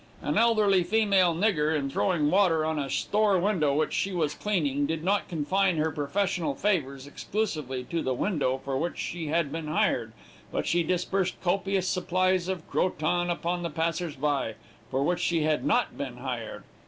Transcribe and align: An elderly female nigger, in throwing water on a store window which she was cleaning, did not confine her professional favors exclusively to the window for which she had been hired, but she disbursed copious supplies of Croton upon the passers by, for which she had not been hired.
An 0.23 0.35
elderly 0.35 0.81
female 0.83 1.35
nigger, 1.35 1.77
in 1.77 1.87
throwing 1.87 2.31
water 2.31 2.65
on 2.65 2.79
a 2.79 2.89
store 2.89 3.37
window 3.37 3.75
which 3.75 3.93
she 3.93 4.11
was 4.13 4.33
cleaning, 4.33 4.87
did 4.87 5.03
not 5.03 5.27
confine 5.27 5.77
her 5.77 5.91
professional 5.91 6.55
favors 6.55 7.05
exclusively 7.05 7.83
to 7.83 8.01
the 8.01 8.15
window 8.15 8.57
for 8.65 8.79
which 8.79 8.97
she 8.97 9.27
had 9.27 9.51
been 9.51 9.67
hired, 9.67 10.11
but 10.51 10.65
she 10.65 10.81
disbursed 10.81 11.39
copious 11.43 11.87
supplies 11.87 12.47
of 12.47 12.67
Croton 12.67 13.29
upon 13.29 13.61
the 13.61 13.69
passers 13.69 14.15
by, 14.15 14.55
for 14.89 15.03
which 15.03 15.19
she 15.19 15.43
had 15.43 15.63
not 15.63 15.95
been 15.95 16.17
hired. 16.17 16.63